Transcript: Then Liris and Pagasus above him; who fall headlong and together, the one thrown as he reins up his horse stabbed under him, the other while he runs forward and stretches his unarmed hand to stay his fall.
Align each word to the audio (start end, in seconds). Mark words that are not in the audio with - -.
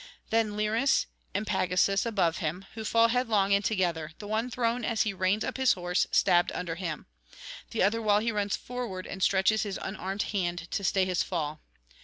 Then 0.31 0.57
Liris 0.57 1.05
and 1.31 1.45
Pagasus 1.45 2.07
above 2.07 2.37
him; 2.39 2.65
who 2.73 2.83
fall 2.83 3.09
headlong 3.09 3.53
and 3.53 3.63
together, 3.63 4.13
the 4.17 4.27
one 4.27 4.49
thrown 4.49 4.83
as 4.83 5.03
he 5.03 5.13
reins 5.13 5.43
up 5.43 5.57
his 5.57 5.73
horse 5.73 6.07
stabbed 6.09 6.51
under 6.53 6.73
him, 6.73 7.05
the 7.69 7.83
other 7.83 8.01
while 8.01 8.17
he 8.17 8.31
runs 8.31 8.55
forward 8.57 9.05
and 9.05 9.21
stretches 9.21 9.61
his 9.61 9.77
unarmed 9.79 10.23
hand 10.33 10.71
to 10.71 10.83
stay 10.83 11.05
his 11.05 11.21
fall. 11.21 11.61